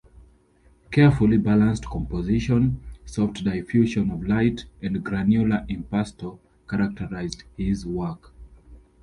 Carefully 0.89 1.37
balanced 1.37 1.85
composition, 1.85 2.81
soft 3.05 3.43
diffusion 3.43 4.09
of 4.09 4.27
light, 4.27 4.65
and 4.81 5.03
granular 5.05 5.63
impasto 5.69 6.39
characterize 6.67 7.37
his 7.55 7.85
work. 7.85 8.33